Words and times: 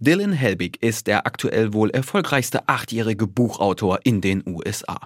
Dylan 0.00 0.32
Helbig 0.32 0.80
ist 0.80 1.08
der 1.08 1.26
aktuell 1.26 1.72
wohl 1.72 1.90
erfolgreichste 1.90 2.68
achtjährige 2.68 3.26
Buchautor 3.26 3.98
in 4.04 4.20
den 4.20 4.44
USA. 4.46 5.00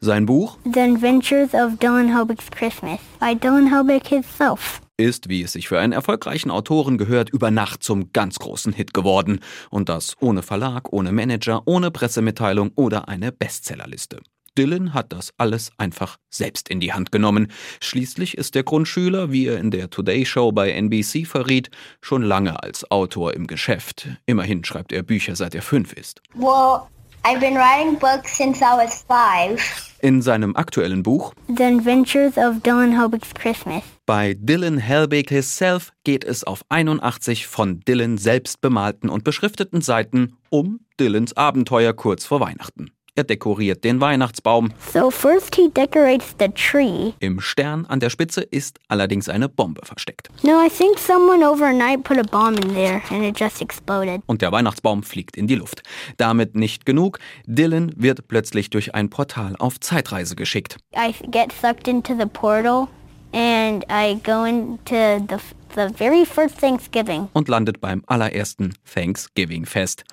Sein 0.00 0.26
Buch 0.26 0.58
The 0.64 0.80
Adventures 0.80 1.54
of 1.54 1.78
Dylan 1.78 2.12
Helbig's 2.12 2.50
Christmas 2.50 2.98
by 3.20 3.36
Dylan 3.36 3.72
Helbig 3.72 4.08
himself 4.08 4.80
ist, 4.96 5.28
wie 5.28 5.42
es 5.42 5.52
sich 5.52 5.68
für 5.68 5.78
einen 5.78 5.92
erfolgreichen 5.92 6.50
Autoren 6.50 6.98
gehört, 6.98 7.30
über 7.30 7.52
Nacht 7.52 7.84
zum 7.84 8.12
ganz 8.12 8.40
großen 8.40 8.72
Hit 8.72 8.92
geworden. 8.92 9.38
Und 9.70 9.88
das 9.88 10.16
ohne 10.20 10.42
Verlag, 10.42 10.92
ohne 10.92 11.12
Manager, 11.12 11.62
ohne 11.66 11.92
Pressemitteilung 11.92 12.72
oder 12.74 13.08
eine 13.08 13.30
Bestsellerliste. 13.30 14.18
Dylan 14.58 14.94
hat 14.94 15.12
das 15.12 15.32
alles 15.38 15.70
einfach 15.78 16.16
selbst 16.30 16.68
in 16.68 16.80
die 16.80 16.92
Hand 16.92 17.12
genommen. 17.12 17.48
Schließlich 17.80 18.36
ist 18.36 18.54
der 18.54 18.62
Grundschüler, 18.62 19.32
wie 19.32 19.46
er 19.46 19.58
in 19.58 19.70
der 19.70 19.90
Today 19.90 20.26
Show 20.26 20.52
bei 20.52 20.70
NBC 20.72 21.26
verriet, 21.26 21.70
schon 22.00 22.22
lange 22.22 22.62
als 22.62 22.90
Autor 22.90 23.34
im 23.34 23.46
Geschäft. 23.46 24.08
Immerhin 24.26 24.64
schreibt 24.64 24.92
er 24.92 25.02
Bücher 25.02 25.36
seit 25.36 25.54
er 25.54 25.62
fünf 25.62 25.92
ist. 25.92 26.20
Well, 26.34 26.82
I've 27.24 27.40
been 27.40 27.54
writing 27.54 27.98
books 27.98 28.36
since 28.36 28.60
I 28.60 28.76
was 28.76 29.04
five. 29.08 29.60
In 30.00 30.20
seinem 30.20 30.56
aktuellen 30.56 31.02
Buch 31.02 31.32
The 31.48 31.64
Adventures 31.64 32.36
of 32.36 32.60
Dylan 32.62 32.98
Helbig's 32.98 33.32
Christmas 33.34 33.82
bei 34.04 34.34
Dylan 34.34 34.78
Helbig 34.78 35.30
himself 35.30 35.92
geht 36.02 36.24
es 36.24 36.42
auf 36.42 36.64
81 36.68 37.46
von 37.46 37.80
Dylan 37.80 38.18
selbst 38.18 38.60
bemalten 38.60 39.08
und 39.08 39.22
beschrifteten 39.22 39.80
Seiten 39.80 40.36
um 40.50 40.80
Dylans 40.98 41.36
Abenteuer 41.36 41.92
kurz 41.92 42.26
vor 42.26 42.40
Weihnachten. 42.40 42.90
Er 43.14 43.24
dekoriert 43.24 43.84
den 43.84 44.00
Weihnachtsbaum. 44.00 44.72
So 44.90 45.10
first 45.10 45.54
he 45.54 45.68
decorates 45.68 46.34
the 46.38 46.48
tree. 46.48 47.12
Im 47.20 47.42
Stern 47.42 47.84
an 47.84 48.00
der 48.00 48.08
Spitze 48.08 48.40
ist 48.40 48.78
allerdings 48.88 49.28
eine 49.28 49.50
Bombe 49.50 49.84
versteckt. 49.84 50.30
No, 50.42 50.64
I 50.64 50.70
think 50.70 50.98
someone 50.98 51.46
overnight 51.46 52.04
put 52.04 52.16
a 52.16 52.22
bomb 52.22 52.56
in 52.64 52.72
there 52.72 53.02
and 53.10 53.22
it 53.22 53.38
just 53.38 53.60
exploded. 53.60 54.22
Und 54.24 54.40
der 54.40 54.50
Weihnachtsbaum 54.50 55.02
fliegt 55.02 55.36
in 55.36 55.46
die 55.46 55.56
Luft. 55.56 55.82
Damit 56.16 56.54
nicht 56.56 56.86
genug. 56.86 57.18
Dylan 57.44 57.92
wird 57.96 58.28
plötzlich 58.28 58.70
durch 58.70 58.94
ein 58.94 59.10
Portal 59.10 59.56
auf 59.58 59.78
Zeitreise 59.78 60.34
geschickt. 60.34 60.78
I 60.96 61.12
get 61.30 61.52
sucked 61.52 61.88
into 61.88 62.14
the 62.18 62.24
portal 62.24 62.88
and 63.34 63.84
I 63.90 64.18
go 64.24 64.44
into 64.46 65.18
the, 65.28 65.36
the 65.74 65.94
very 65.94 66.24
first 66.24 66.58
Thanksgiving. 66.58 67.28
Und 67.34 67.48
landet 67.48 67.78
beim 67.82 68.04
allerersten 68.06 68.72
Thanksgiving-Fest 68.90 70.04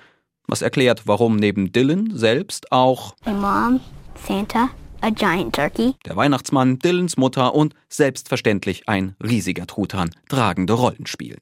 was 0.50 0.62
erklärt, 0.62 1.02
warum 1.06 1.36
neben 1.36 1.72
Dylan 1.72 2.10
selbst 2.14 2.72
auch 2.72 3.14
My 3.24 3.32
mom, 3.32 3.80
Santa, 4.26 4.70
a 5.00 5.10
giant 5.10 5.54
turkey, 5.54 5.94
der 6.04 6.16
Weihnachtsmann, 6.16 6.78
Dylans 6.78 7.16
Mutter 7.16 7.54
und 7.54 7.74
selbstverständlich 7.88 8.88
ein 8.88 9.14
riesiger 9.22 9.66
Truthahn 9.66 10.10
tragende 10.28 10.74
Rollen 10.74 11.06
spielen. 11.06 11.40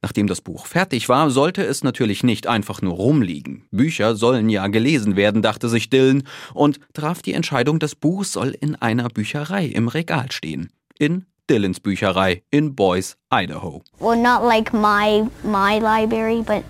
Nachdem 0.00 0.26
das 0.26 0.40
Buch 0.40 0.66
fertig 0.66 1.08
war, 1.08 1.30
sollte 1.30 1.62
es 1.62 1.84
natürlich 1.84 2.24
nicht 2.24 2.46
einfach 2.46 2.82
nur 2.82 2.94
rumliegen. 2.94 3.66
Bücher 3.70 4.16
sollen 4.16 4.48
ja 4.48 4.66
gelesen 4.66 5.14
werden, 5.14 5.42
dachte 5.42 5.68
sich 5.68 5.90
Dylan 5.90 6.24
und 6.54 6.80
traf 6.92 7.22
die 7.22 7.34
Entscheidung, 7.34 7.78
das 7.78 7.94
Buch 7.94 8.24
soll 8.24 8.56
in 8.60 8.74
einer 8.74 9.08
Bücherei 9.08 9.66
im 9.66 9.88
Regal 9.88 10.32
stehen. 10.32 10.70
In 10.98 11.26
Dylans 11.52 11.80
Bücherei 11.80 12.42
in 12.50 12.74
Boise, 12.74 13.16
Idaho. 13.30 13.82
Well, 14.00 14.18
not 14.18 14.42
like 14.42 14.72
my 14.72 15.28
my 15.44 15.78
library, 15.78 16.42
but 16.42 16.64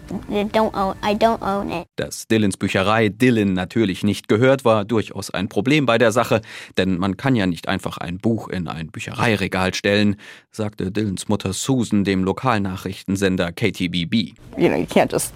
don't 0.52 0.74
own, 0.74 0.96
I 1.04 1.14
don't 1.14 1.40
own 1.40 1.70
it. 1.70 1.86
Dass 1.94 2.26
Dylans 2.26 2.56
Bücherei 2.56 3.08
Dylan 3.08 3.52
natürlich 3.52 4.02
nicht 4.02 4.26
gehört, 4.26 4.64
war 4.64 4.84
durchaus 4.84 5.30
ein 5.30 5.48
Problem 5.48 5.86
bei 5.86 5.98
der 5.98 6.10
Sache, 6.10 6.42
denn 6.76 6.98
man 6.98 7.16
kann 7.16 7.36
ja 7.36 7.46
nicht 7.46 7.68
einfach 7.68 7.98
ein 7.98 8.18
Buch 8.18 8.48
in 8.48 8.66
ein 8.66 8.88
Büchereiregal 8.88 9.72
stellen, 9.72 10.16
sagte 10.50 10.90
Dylans 10.90 11.28
Mutter 11.28 11.52
Susan 11.52 12.02
dem 12.02 12.24
Lokalnachrichtensender 12.24 13.52
KTBB. 13.52 14.34
You 14.56 14.68
know, 14.68 14.76
you 14.76 14.86
can't 14.86 15.12
just 15.12 15.32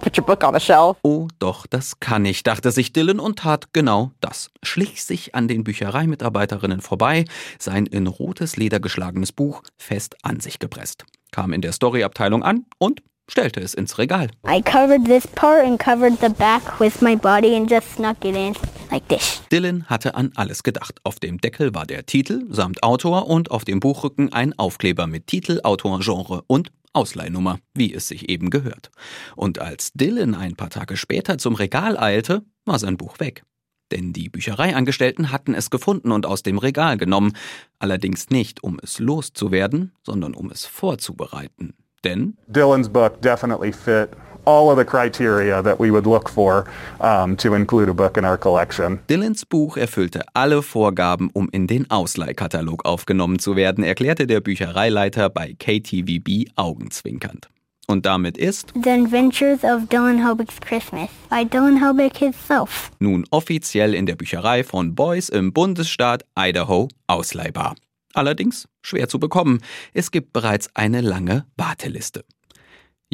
Put 0.00 0.18
your 0.18 0.24
book 0.24 0.44
on 0.44 0.54
the 0.54 0.60
shelf. 0.60 0.96
Oh, 1.02 1.28
doch, 1.38 1.66
das 1.66 2.00
kann 2.00 2.24
ich, 2.24 2.42
dachte 2.42 2.70
sich 2.70 2.92
Dylan 2.92 3.20
und 3.20 3.38
tat 3.38 3.72
genau 3.72 4.12
das. 4.20 4.50
Schlich 4.62 5.04
sich 5.04 5.34
an 5.34 5.48
den 5.48 5.64
Büchereimitarbeiterinnen 5.64 6.80
vorbei, 6.80 7.24
sein 7.58 7.86
in 7.86 8.06
rotes 8.06 8.56
Leder 8.56 8.80
geschlagenes 8.80 9.32
Buch 9.32 9.62
fest 9.76 10.16
an 10.22 10.40
sich 10.40 10.58
gepresst, 10.58 11.04
kam 11.32 11.52
in 11.52 11.62
der 11.62 11.72
Storyabteilung 11.72 12.42
an 12.42 12.66
und 12.78 13.02
stellte 13.28 13.60
es 13.60 13.74
ins 13.74 13.98
Regal. 13.98 14.28
I 14.46 14.60
covered 14.62 15.04
this 15.04 15.26
part 15.26 15.64
and 15.64 15.78
covered 15.78 16.20
the 16.20 16.28
back 16.28 16.78
with 16.78 17.00
my 17.00 17.16
body 17.16 17.54
and 17.56 17.70
just 17.70 17.94
snuck 17.94 18.24
it 18.24 18.36
in 18.36 18.54
like 18.90 19.08
this. 19.08 19.42
Dylan 19.50 19.84
hatte 19.86 20.14
an 20.14 20.32
alles 20.34 20.62
gedacht. 20.62 21.00
Auf 21.04 21.18
dem 21.18 21.38
Deckel 21.38 21.74
war 21.74 21.86
der 21.86 22.06
Titel 22.06 22.44
samt 22.50 22.82
Autor 22.82 23.26
und 23.28 23.50
auf 23.50 23.64
dem 23.64 23.80
Buchrücken 23.80 24.32
ein 24.32 24.58
Aufkleber 24.58 25.06
mit 25.06 25.26
Titel, 25.26 25.60
Autor, 25.62 26.00
Genre 26.00 26.42
und 26.46 26.70
Ausleihnummer, 26.94 27.58
wie 27.74 27.92
es 27.92 28.08
sich 28.08 28.28
eben 28.28 28.50
gehört. 28.50 28.90
Und 29.36 29.58
als 29.58 29.92
Dylan 29.92 30.34
ein 30.34 30.56
paar 30.56 30.70
Tage 30.70 30.96
später 30.96 31.38
zum 31.38 31.54
Regal 31.54 31.98
eilte, 31.98 32.42
war 32.64 32.78
sein 32.78 32.96
Buch 32.96 33.20
weg. 33.20 33.44
Denn 33.90 34.12
die 34.12 34.28
Büchereiangestellten 34.28 35.30
hatten 35.30 35.54
es 35.54 35.70
gefunden 35.70 36.10
und 36.10 36.26
aus 36.26 36.42
dem 36.42 36.58
Regal 36.58 36.96
genommen, 36.96 37.32
allerdings 37.78 38.30
nicht, 38.30 38.62
um 38.64 38.78
es 38.82 38.98
loszuwerden, 38.98 39.92
sondern 40.02 40.34
um 40.34 40.50
es 40.50 40.64
vorzubereiten. 40.64 41.74
Denn 42.02 42.36
Dylan's 42.48 42.88
book 42.88 43.20
definitely 43.20 43.72
fit 43.72 44.10
all 44.44 44.70
of 44.70 44.78
the 44.78 44.84
criteria 44.84 45.62
that 45.62 45.78
we 45.78 45.90
would 45.90 46.06
look 46.06 46.28
for 46.28 46.66
um, 47.00 47.36
to 47.36 47.54
include 47.54 47.88
a 47.88 47.94
book 47.94 48.16
in 48.16 48.24
our 48.24 48.36
collection. 48.36 48.98
Dylans 49.08 49.44
Buch 49.44 49.76
erfüllte 49.76 50.22
alle 50.34 50.62
Vorgaben, 50.62 51.30
um 51.32 51.48
in 51.50 51.66
den 51.66 51.90
Ausleihkatalog 51.90 52.84
aufgenommen 52.84 53.38
zu 53.38 53.56
werden, 53.56 53.84
erklärte 53.84 54.26
der 54.26 54.40
Büchereileiter 54.40 55.30
bei 55.30 55.54
KTVB 55.58 56.50
augenzwinkernd. 56.56 57.48
Und 57.86 58.06
damit 58.06 58.38
ist 58.38 58.72
The 58.82 58.90
Adventures 58.90 59.62
of 59.62 59.86
Dylan 59.90 60.24
Helbig's 60.24 60.58
Christmas 60.60 61.10
by 61.28 61.44
Dylan 61.44 61.76
Helbig 61.78 62.16
himself 62.16 62.90
nun 62.98 63.26
offiziell 63.30 63.94
in 63.94 64.06
der 64.06 64.16
Bücherei 64.16 64.64
von 64.64 64.94
Boys 64.94 65.28
im 65.28 65.52
Bundesstaat 65.52 66.24
Idaho 66.38 66.88
ausleihbar. 67.06 67.74
Allerdings 68.14 68.68
schwer 68.80 69.08
zu 69.08 69.18
bekommen. 69.18 69.60
Es 69.92 70.10
gibt 70.10 70.32
bereits 70.32 70.70
eine 70.74 71.00
lange 71.00 71.44
Warteliste. 71.56 72.24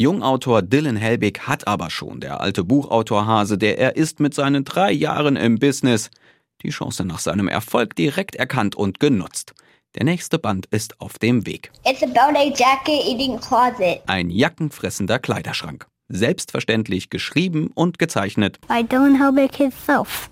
Jungautor 0.00 0.62
Dylan 0.62 0.96
Helbig 0.96 1.40
hat 1.40 1.66
aber 1.66 1.90
schon, 1.90 2.20
der 2.20 2.40
alte 2.40 2.64
Buchautor 2.64 3.26
Hase, 3.26 3.58
der 3.58 3.76
er 3.76 3.96
ist 3.96 4.18
mit 4.18 4.32
seinen 4.32 4.64
drei 4.64 4.90
Jahren 4.90 5.36
im 5.36 5.58
Business, 5.58 6.08
die 6.62 6.70
Chance 6.70 7.04
nach 7.04 7.18
seinem 7.18 7.48
Erfolg 7.48 7.96
direkt 7.96 8.34
erkannt 8.34 8.74
und 8.74 8.98
genutzt. 8.98 9.52
Der 9.96 10.04
nächste 10.06 10.38
Band 10.38 10.64
ist 10.70 10.98
auf 11.02 11.18
dem 11.18 11.44
Weg. 11.44 11.70
It's 11.84 12.02
about 12.02 12.34
a 12.34 12.44
jacket 12.44 13.04
eating 13.06 13.38
closet. 13.40 14.00
Ein 14.06 14.30
jackenfressender 14.30 15.18
Kleiderschrank. 15.18 15.86
Selbstverständlich 16.08 17.10
geschrieben 17.10 17.70
und 17.74 17.98
gezeichnet 17.98 18.58
by 18.68 18.82
Dylan 18.82 19.20
Helbig 19.20 19.54
himself. 19.54 20.30